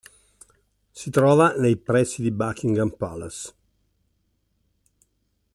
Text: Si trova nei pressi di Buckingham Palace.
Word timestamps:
Si 0.91 1.11
trova 1.11 1.53
nei 1.57 1.75
pressi 1.77 2.23
di 2.23 2.31
Buckingham 2.31 2.89
Palace. 2.89 3.53